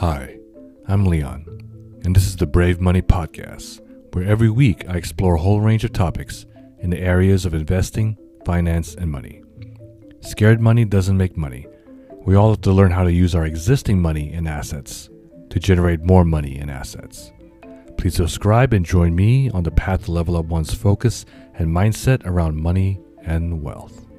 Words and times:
Hi, 0.00 0.38
I'm 0.88 1.04
Leon, 1.04 1.44
and 2.06 2.16
this 2.16 2.26
is 2.26 2.34
the 2.34 2.46
Brave 2.46 2.80
Money 2.80 3.02
Podcast, 3.02 3.82
where 4.14 4.24
every 4.24 4.48
week 4.48 4.88
I 4.88 4.94
explore 4.94 5.34
a 5.34 5.38
whole 5.38 5.60
range 5.60 5.84
of 5.84 5.92
topics 5.92 6.46
in 6.78 6.88
the 6.88 6.98
areas 6.98 7.44
of 7.44 7.52
investing, 7.52 8.16
finance, 8.46 8.94
and 8.94 9.10
money. 9.10 9.42
Scared 10.22 10.58
money 10.58 10.86
doesn't 10.86 11.18
make 11.18 11.36
money. 11.36 11.66
We 12.24 12.34
all 12.34 12.48
have 12.48 12.62
to 12.62 12.72
learn 12.72 12.92
how 12.92 13.04
to 13.04 13.12
use 13.12 13.34
our 13.34 13.44
existing 13.44 14.00
money 14.00 14.32
and 14.32 14.48
assets 14.48 15.10
to 15.50 15.60
generate 15.60 16.00
more 16.00 16.24
money 16.24 16.56
and 16.56 16.70
assets. 16.70 17.30
Please 17.98 18.14
subscribe 18.14 18.72
and 18.72 18.86
join 18.86 19.14
me 19.14 19.50
on 19.50 19.64
the 19.64 19.70
path 19.70 20.06
to 20.06 20.12
level 20.12 20.38
up 20.38 20.46
one's 20.46 20.72
focus 20.72 21.26
and 21.52 21.68
mindset 21.68 22.24
around 22.24 22.56
money 22.56 22.98
and 23.22 23.62
wealth. 23.62 24.09